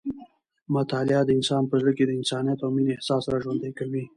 [0.75, 4.03] مطالعه د انسان په زړه کې د انسانیت او مینې احساس راژوندی کوي.